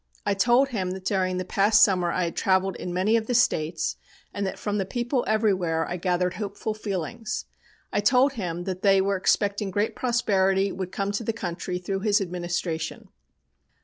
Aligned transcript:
I 0.25 0.33
told 0.33 0.69
him 0.69 0.89
that 0.93 1.05
during 1.05 1.37
the 1.37 1.45
past 1.45 1.83
summer 1.83 2.11
I 2.11 2.23
had 2.23 2.35
travelled 2.35 2.75
in 2.77 2.91
many 2.91 3.15
of 3.17 3.27
the 3.27 3.35
states, 3.35 3.97
and 4.33 4.47
that 4.47 4.57
from 4.57 4.79
the 4.79 4.83
people 4.87 5.23
everywhere 5.27 5.87
I 5.87 5.97
gathered 5.97 6.33
hopeful 6.33 6.73
feelings. 6.73 7.45
I 7.93 7.99
told 7.99 8.33
him 8.33 8.63
that 8.63 8.81
they 8.81 8.99
were 8.99 9.15
expecting 9.15 9.69
great 9.69 9.95
prosperity 9.95 10.71
would 10.71 10.91
come 10.91 11.11
to 11.11 11.23
the 11.23 11.33
country 11.33 11.77
through 11.77 11.99
his 11.99 12.19
administration." 12.19 13.09